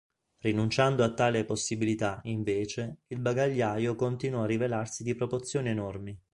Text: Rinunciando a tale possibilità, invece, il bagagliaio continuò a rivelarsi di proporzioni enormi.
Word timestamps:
Rinunciando 0.39 1.03
a 1.03 1.13
tale 1.13 1.45
possibilità, 1.45 2.21
invece, 2.23 3.01
il 3.09 3.19
bagagliaio 3.19 3.93
continuò 3.93 4.41
a 4.41 4.45
rivelarsi 4.47 5.03
di 5.03 5.13
proporzioni 5.13 5.69
enormi. 5.69 6.19